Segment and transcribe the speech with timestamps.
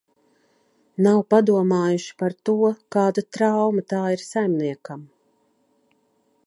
[1.07, 2.55] Nav padomājuši par to,
[2.97, 5.07] kāda trauma tā ir saimniekam.